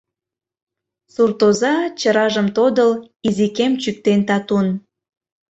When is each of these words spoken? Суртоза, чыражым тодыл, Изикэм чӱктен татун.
Суртоза, 1.13 1.75
чыражым 1.99 2.47
тодыл, 2.55 2.91
Изикэм 3.27 3.73
чӱктен 3.81 4.19
татун. 4.27 4.67